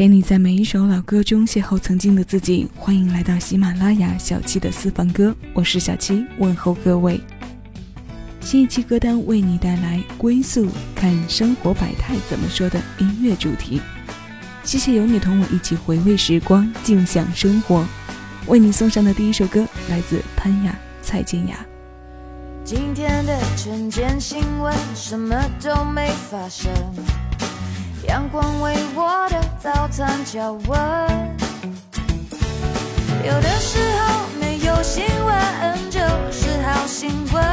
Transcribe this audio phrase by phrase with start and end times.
[0.00, 2.66] 陪你在每一首老歌中邂逅曾经的自己。
[2.74, 7.20] 欢迎来到喜马拉雅小七的私房歌，我是小七，问候各位。
[8.40, 13.78] 新一期歌单为你带来归宿，看生活百态怎么说的音乐主题。
[14.64, 17.84] 谢谢有你同我一起回味时光，静享生活。
[18.46, 21.58] 为你送上的第一首歌来自潘雅、蔡健雅。
[22.64, 26.72] 今天的晨间新闻什么都没发生，
[28.10, 30.80] 阳光为我的早餐加温。
[33.24, 36.00] 有的时候没有新闻就
[36.32, 37.44] 是好新闻，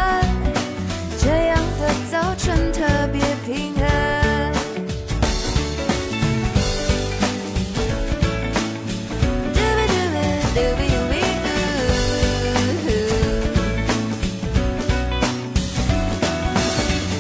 [1.20, 2.82] 这样的早晨特
[3.14, 3.86] 别平衡。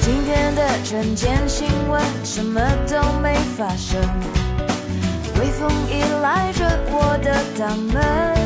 [0.01, 1.67] 今天的晨间新
[2.23, 3.99] 什么都没发生，
[5.39, 8.36] 微风依赖着我的大门，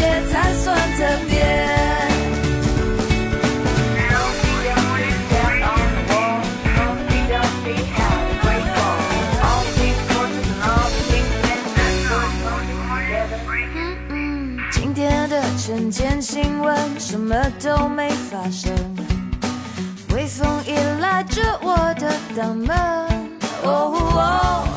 [0.00, 1.36] 才算特别。
[14.70, 18.72] 今天的晨间新闻什么都没发生，
[20.14, 22.76] 微风依赖着我的大门。
[23.62, 24.67] 哦，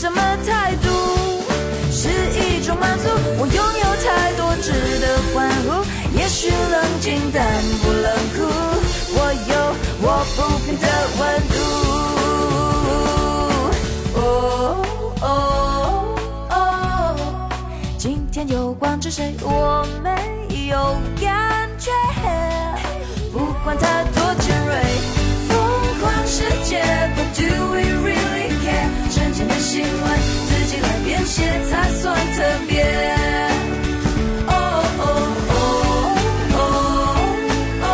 [0.00, 0.88] 什么态度
[1.90, 3.08] 是一种满足？
[3.36, 4.70] 我拥有太多值
[5.00, 5.82] 得欢呼。
[6.16, 7.44] 也许冷静，但
[7.82, 8.38] 不冷酷。
[9.16, 9.18] 我
[9.50, 9.52] 有
[10.00, 10.86] 我不变的
[11.18, 11.56] 温度。
[14.14, 14.22] 哦
[15.20, 15.26] 哦
[16.50, 16.54] 哦，
[17.98, 19.34] 今天有关注谁？
[19.42, 20.76] 我没有
[21.20, 21.90] 感觉。
[23.32, 24.80] 不管它多尖锐，
[25.48, 25.58] 疯
[26.00, 26.84] 狂世界
[27.16, 27.42] ，But do
[27.72, 28.47] we really？
[29.38, 29.88] 真的新闻
[30.48, 32.82] 自己来编写才算特别。
[34.48, 34.52] 哦
[34.98, 35.02] 哦
[35.48, 35.54] 哦
[36.54, 36.60] 哦
[37.82, 37.86] 哦，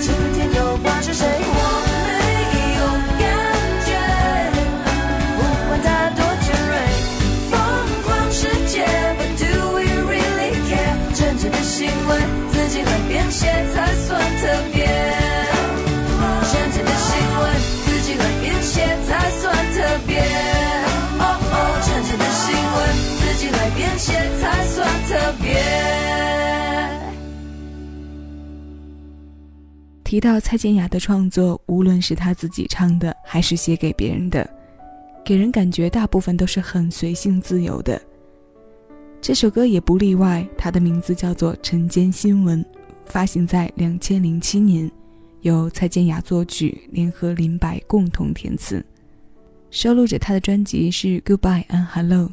[0.00, 1.26] 今天又关注谁？
[1.28, 1.56] 我
[2.08, 2.08] 没
[2.78, 2.80] 有
[3.20, 3.22] 感
[3.84, 3.92] 觉，
[5.36, 5.86] 不管它
[6.16, 6.72] 多尖锐。
[7.50, 7.52] 疯
[8.06, 10.96] 狂世界，But do we really care？
[11.14, 12.10] 真正的新闻
[12.50, 14.42] 自己来编写才算特
[14.72, 14.77] 别。
[23.98, 25.54] 些才算特别
[30.04, 34.48] 提到蔡健雅的创作，无论是她自己唱的，还是写给别人的，
[35.22, 38.00] 给人感觉大部分都是很随性自由的。
[39.20, 42.64] 这首歌也不例外，它的名字叫做《晨间新闻》，
[43.04, 44.90] 发行在两千零七年，
[45.42, 48.82] 由蔡健雅作曲，联合林白共同填词，
[49.70, 52.26] 收录着她的专辑是《Goodbye and Hello》。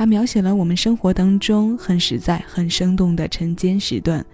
[0.00, 4.24] 它描写了我们生活当中很实在、很生动的晨间时段。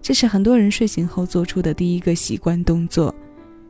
[0.00, 3.14] 这是很多人睡醒后做出的第一个习惯动作，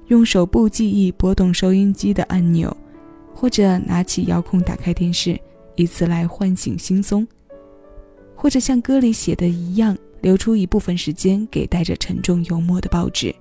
[0.07, 2.77] 用手部记忆拨动收音机的按钮，
[3.35, 5.37] 或者拿起遥控打开电视，
[5.75, 7.27] 以此来唤醒惺忪，
[8.37, 13.35] 或者像歌里写的一样，留出一部分时间给带着沉重幽默的报纸，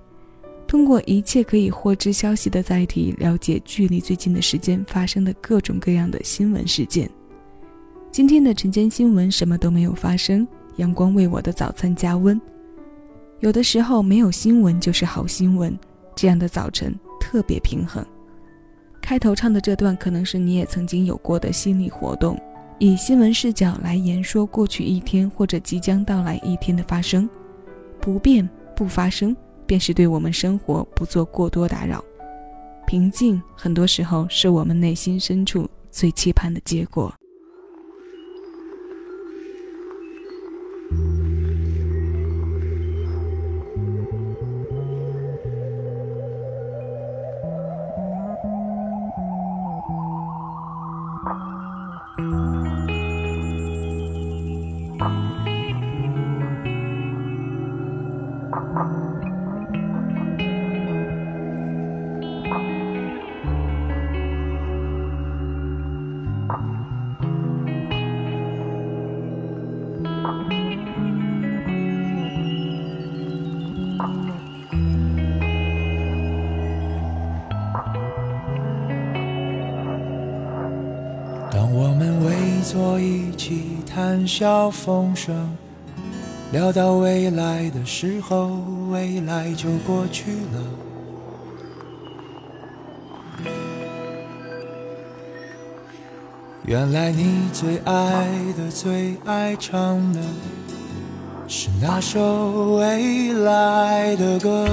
[0.66, 7.08] 通过一切可以获知消息的载体，了解距离最近的时间发生的各种各样的新闻事件。
[8.16, 12.40] 今天的晨间新闻什么都没有发生，阳光为我的早餐加温。
[13.40, 15.78] 有的时候没有新闻就是好新闻，
[16.14, 18.02] 这样的早晨特别平衡。
[19.02, 22.40] 开头唱的这段可能是你也曾经有过的心理活动，
[22.78, 27.28] 以新闻视角来言说过去一天或者即将到来一天的发生，
[28.00, 29.36] 不变不发生，
[29.66, 32.02] 便是对我们生活不做过多打扰。
[32.86, 37.12] 平静，很多时候是我们内心深处最期盼的结果。
[83.16, 85.56] 一起谈笑风生，
[86.52, 88.58] 聊到未来的时候，
[88.90, 90.60] 未来就过去了。
[96.66, 100.20] 原来你最爱的、最爱唱的，
[101.48, 104.68] 是那首未来的歌。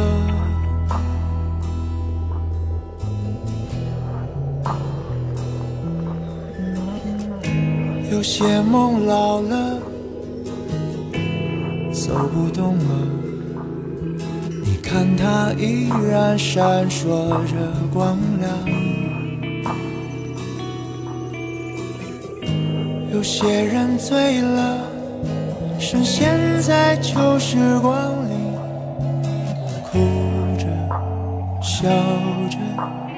[8.23, 9.79] 有些梦老了，
[11.91, 12.83] 走不动了。
[14.63, 17.03] 你看它依然闪烁
[17.45, 17.53] 着
[17.93, 18.49] 光亮。
[23.13, 24.77] 有些人醉了，
[25.77, 27.93] 深陷在旧时光
[28.29, 28.35] 里，
[29.91, 29.99] 哭
[30.57, 30.65] 着、
[31.61, 31.89] 笑
[32.49, 32.57] 着、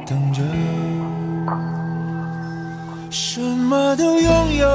[0.07, 0.41] 等着。
[3.11, 4.67] 什么都拥有，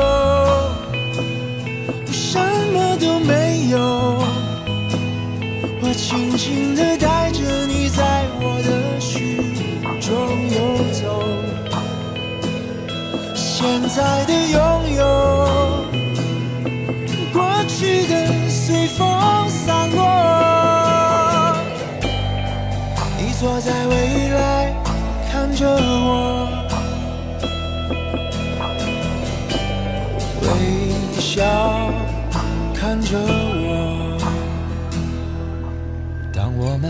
[6.50, 9.36] 轻轻地带着你在我的心
[10.00, 10.10] 中
[10.50, 10.58] 游
[10.92, 11.22] 走。
[13.36, 14.32] 现在的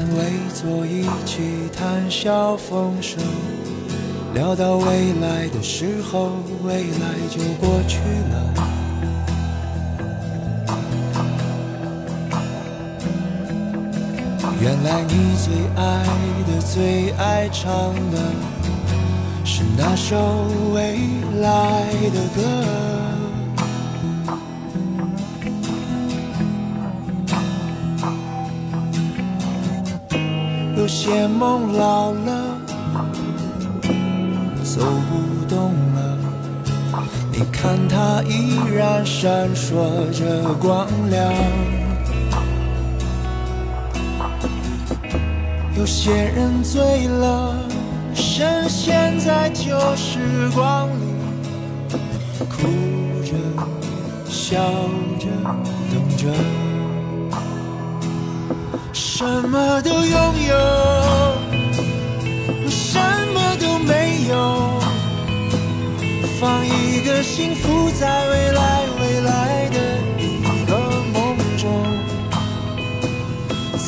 [0.01, 3.23] 们围坐一起谈笑风生，
[4.33, 6.31] 聊到未来的时候，
[6.65, 7.99] 未来就过去
[8.31, 8.55] 了。
[14.63, 16.05] 原来你最爱
[16.47, 18.19] 的、最爱唱的，
[19.45, 20.17] 是那首
[20.73, 20.99] 未
[21.41, 22.70] 来的歌。
[30.91, 32.59] 有些梦老了，
[34.65, 36.19] 走不动了。
[37.31, 41.33] 你看它依然闪烁着光亮。
[45.79, 47.55] 有些人醉了，
[48.13, 50.19] 深陷在旧时
[50.53, 51.95] 光里，
[52.41, 52.67] 哭
[53.25, 53.33] 着、
[54.29, 54.59] 笑
[55.21, 55.29] 着、
[55.93, 56.70] 等着。
[59.21, 60.07] 什么都拥
[60.49, 60.57] 有，
[62.65, 62.99] 我什
[63.35, 64.81] 么都没有。
[66.41, 69.77] 放一个幸福在未来，未来的
[70.17, 70.73] 一个
[71.13, 71.69] 梦中，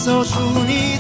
[0.05, 0.99] 走出你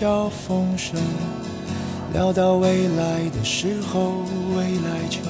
[0.00, 0.98] 笑风声，
[2.14, 4.14] 聊到未来的时候，
[4.56, 5.20] 未来就。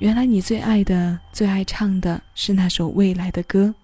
[0.00, 3.74] 原来你最爱的、最爱唱的是那首未来的歌。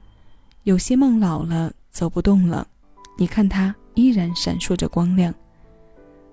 [0.62, 2.66] 有些梦老了，走不动了，
[3.18, 5.32] 你看它依然闪烁着光亮。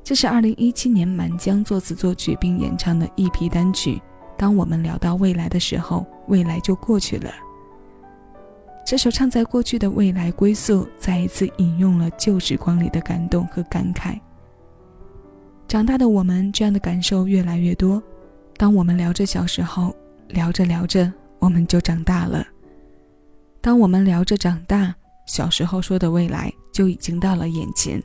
[0.01, 4.01] 这是二零一七年满江作词作曲并演唱的一批单曲。
[4.37, 7.29] 当我们聊到未来的时候，未来就过去了。
[8.85, 14.17] 这首唱在过去的未来归宿，再一次引用了旧时光里的感动和感慨。
[15.67, 18.01] 长大的我们，这样的感受越来越多。
[18.63, 19.93] 当我们聊着小时候，
[20.29, 22.47] 聊着聊着，我们就长大了。
[23.59, 28.01] 当我们聊着长大，小时候说的未来就已经到了眼前。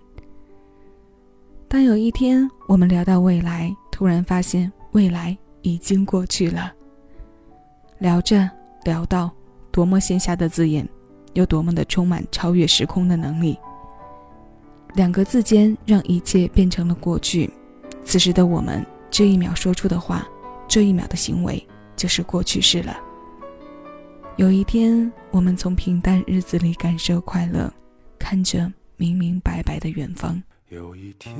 [1.68, 6.72] 当有一天我们聊到未来，突然发现未来已经过去了。
[8.00, 8.50] 聊着
[8.82, 9.30] 聊到，
[9.70, 10.84] 多么线下的字眼，
[11.34, 13.56] 又多么的充满超越时空的能力。
[14.94, 17.48] 两个字间，让一切变成了过去。
[18.04, 20.26] 此时的我们，这一秒说出的话，
[20.68, 22.94] 这一秒的行为，就是过去式了。
[24.36, 27.72] 有一天，我们从平淡日子里感受快乐，
[28.18, 30.40] 看着明明白白的远方。
[30.68, 31.34] 有一天，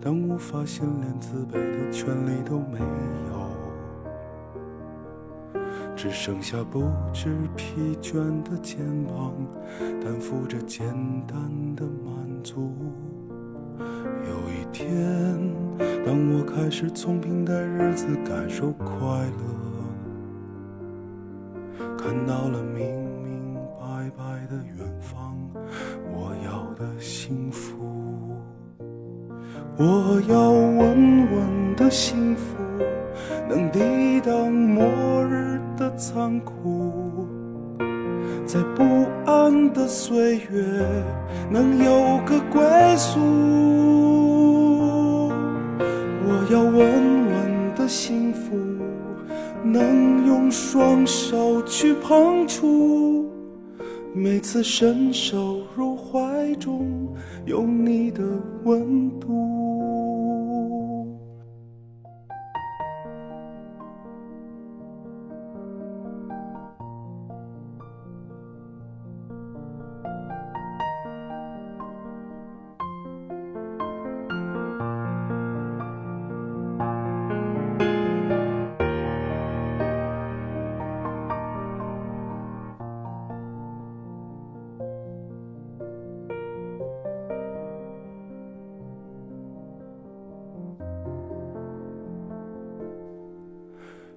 [0.00, 2.78] 当我发现连自卑的权利都没
[3.28, 3.50] 有，
[5.96, 8.14] 只剩下不知疲倦
[8.44, 9.34] 的肩膀，
[10.00, 10.86] 担负着简
[11.26, 11.36] 单
[11.74, 12.72] 的满足。
[13.80, 14.88] 有一天，
[16.04, 18.86] 当我开始从平淡日子感受快
[21.78, 22.84] 乐，看到了明
[23.22, 25.36] 明白白的远方，
[26.12, 27.76] 我要的幸福。
[29.78, 32.56] 我要稳稳的幸福，
[33.48, 34.84] 能抵挡末
[35.24, 37.26] 日的残酷，
[38.44, 40.62] 在不安的岁月
[41.50, 42.60] 能有个归
[42.96, 44.21] 宿。
[51.82, 53.28] 去碰触，
[54.14, 57.08] 每次伸手入怀中
[57.44, 58.22] 有你的
[58.62, 59.61] 温度。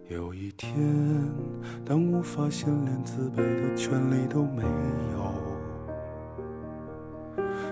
[0.07, 0.71] 有一天，
[1.83, 5.33] 当我发现连自卑的权利都没有，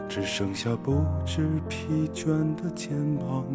[0.09, 3.45] 只剩下不知疲倦的肩膀，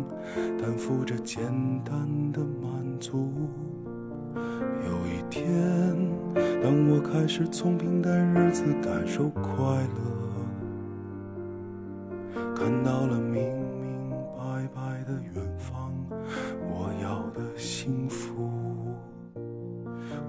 [0.57, 1.43] 担负着简
[1.85, 1.93] 单
[2.31, 3.33] 的满足。
[4.37, 5.45] 有一天，
[6.63, 9.43] 当我开始从平淡日子感受快
[12.33, 13.43] 乐，看到了明
[13.83, 15.93] 明白白的远方，
[16.63, 18.48] 我要的幸福。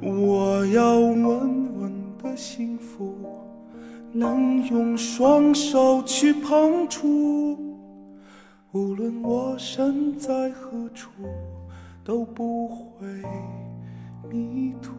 [0.00, 3.14] 我要稳稳的幸福，
[4.12, 7.56] 能用双手去碰触。
[8.72, 11.10] 无论我身在何处，
[12.04, 13.06] 都不会
[14.30, 14.92] 迷途。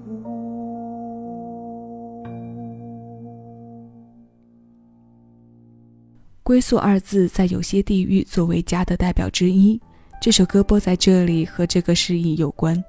[6.41, 9.79] 归宿二字在有些地域作为家的代表之一，
[10.21, 12.83] 这首歌播在这里和这个诗意有关。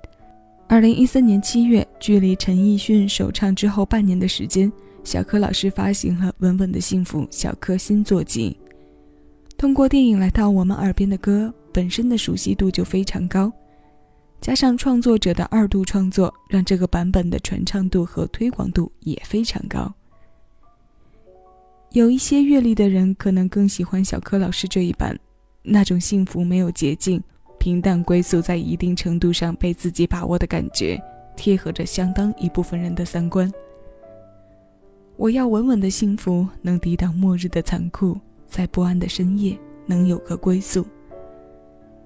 [0.70, 4.70] 二零一三年七月，距离陈奕迅首唱之后半年的时间，
[5.02, 8.54] 小柯老师发行了《稳稳的幸福》小柯新作集。
[9.56, 13.50] 通过电影来到我们耳边的歌，本身的熟悉度就非常高，
[14.42, 19.90] 加上创作者的二度创作，让这个版本的传唱度和推广度也非常高。
[21.92, 25.18] 有一些阅历的人可能更喜欢小柯老师这一版，
[25.62, 27.22] 那种幸福没有捷径、
[27.58, 31.00] 平淡归宿，在一定程度上被自己把握的感觉，
[31.36, 33.52] 贴合着相当一部分人的三观。
[35.16, 40.86] 我要稳稳的幸福，能抵挡末日的残酷，在不安的深夜能有个归宿。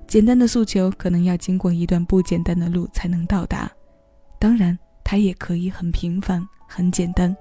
[0.06, 3.70] 简单的诉求可能要经过一段不简单的路才能到达，
[4.38, 7.34] 当然，它也可以很平凡、很简单，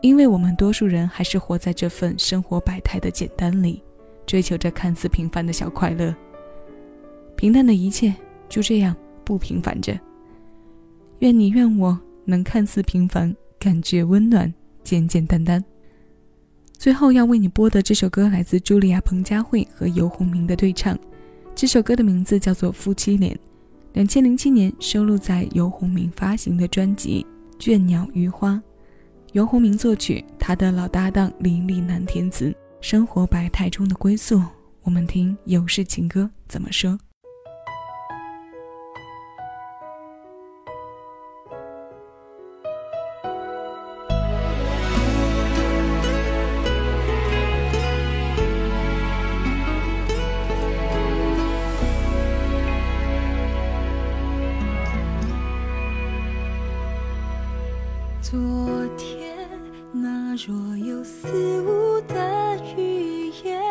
[0.00, 3.82] 因为我们多数人还是活在这份生活百态的简单里，
[4.26, 6.14] 追求着看似平凡的小快乐。
[7.36, 8.14] 平淡的一切
[8.48, 9.98] 就这样不平凡着。
[11.20, 13.34] 愿你愿我能看似平凡。
[13.58, 14.52] 感觉温暖，
[14.84, 15.64] 简简单单。
[16.74, 20.96] 最后要为你播的这首歌来自茱莉亚·彭佳慧和游鸿明的对唱，
[21.54, 23.34] 这首歌的名字叫做《夫妻脸》，
[23.94, 27.26] 两千零七年收录在游鸿明发行的专辑
[27.60, 28.52] 《倦鸟于花》，
[29.32, 32.54] 游鸿明作曲，他的老搭档李丽南填词。
[32.82, 34.40] 生活百态中的归宿，
[34.82, 36.96] 我们听有事情歌怎么说。
[58.28, 58.36] 昨
[58.98, 59.36] 天
[59.92, 61.28] 那若有似
[61.62, 63.62] 无的语言，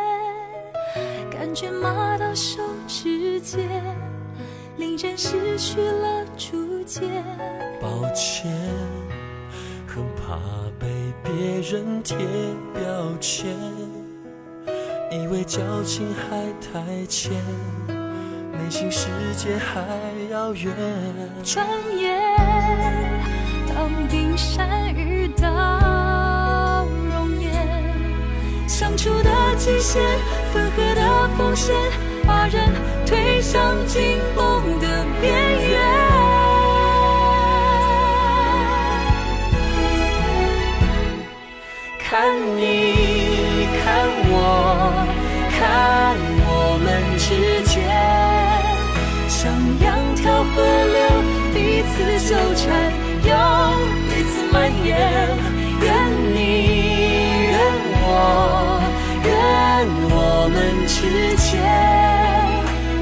[1.30, 3.68] 感觉麻到手指尖，
[4.78, 7.04] 令人失去了主见。
[7.82, 8.50] 抱歉，
[9.86, 10.40] 很怕
[10.80, 10.88] 被
[11.22, 12.16] 别人贴
[12.74, 13.58] 标签，
[15.12, 17.34] 以为交情还太浅，
[17.90, 19.86] 内心世界还
[20.32, 20.74] 遥远。
[21.44, 21.68] 转
[22.00, 23.15] 眼。
[23.76, 27.52] 当冰山遇到熔岩，
[28.70, 30.02] 相处的极限，
[30.54, 31.76] 分合的风险，
[32.26, 32.72] 把人
[33.06, 35.34] 推向紧绷的边
[35.70, 35.82] 缘。
[42.00, 45.06] 看你，看我，
[45.52, 46.16] 看
[46.48, 46.50] 我
[46.82, 46.88] 们
[47.20, 47.28] 之
[47.66, 47.76] 间，
[49.28, 50.98] 像两条河流，
[51.54, 51.94] 彼此
[52.30, 53.05] 纠缠。
[54.56, 54.96] 蔓延，
[55.82, 55.92] 愿
[56.34, 56.40] 你，
[57.52, 57.60] 愿
[58.08, 58.08] 我，
[59.26, 59.30] 愿
[60.10, 60.16] 我
[60.50, 60.56] 们
[60.88, 60.96] 之
[61.36, 61.44] 间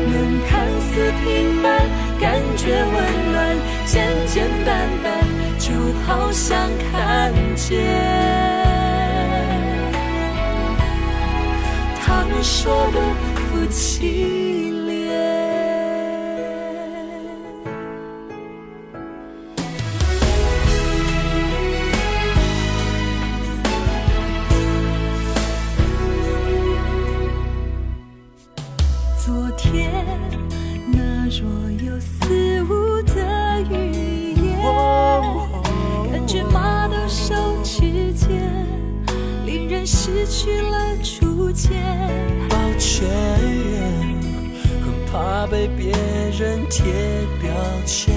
[0.09, 0.13] 能
[0.49, 1.63] 看似平凡，
[2.19, 2.25] 感
[2.57, 2.95] 觉温
[3.31, 3.37] 暖，
[3.85, 3.93] 简
[4.25, 4.35] 简
[4.65, 5.13] 单单，
[5.59, 5.69] 就
[6.07, 6.57] 好像
[6.91, 7.69] 看见
[12.03, 12.97] 他们说的
[13.35, 14.72] 夫妻。
[45.13, 45.91] 怕被别
[46.39, 46.91] 人贴
[47.39, 47.53] 标
[47.85, 48.15] 签，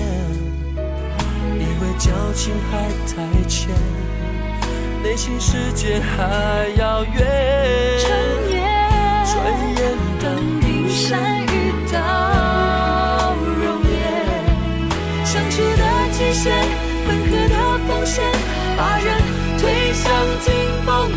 [1.55, 3.69] 以为交情还太浅，
[5.03, 7.13] 内心世界还遥远。
[8.01, 8.09] 转
[8.49, 8.57] 眼，
[9.27, 9.37] 转
[9.77, 9.79] 眼，
[10.23, 14.03] 等冰山遇到容颜，
[15.23, 15.83] 相处的
[16.13, 16.51] 极限，
[17.07, 17.55] 分合的
[17.87, 18.25] 风险，
[18.75, 19.07] 把人
[19.59, 20.55] 推向紧
[20.87, 21.11] 绷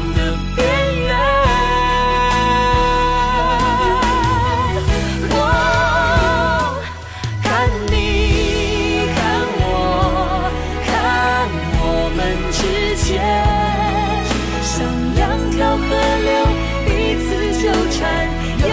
[18.02, 18.70] 又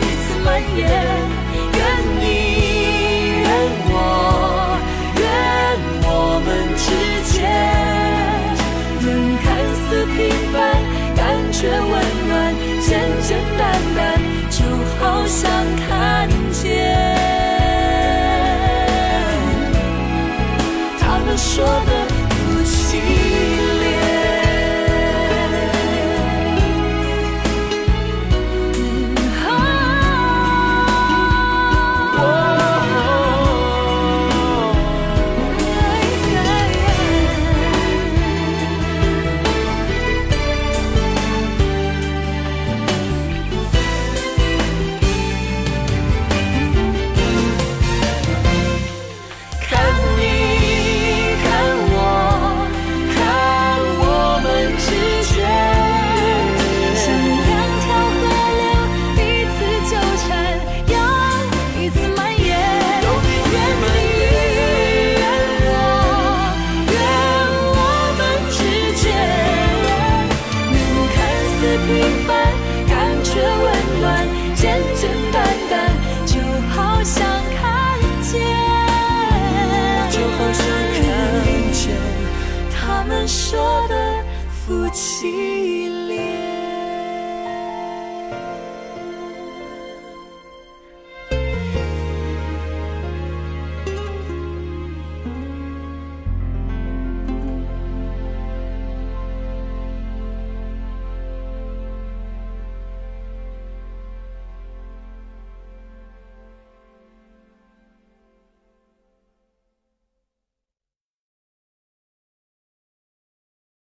[0.00, 1.15] 一次蔓延。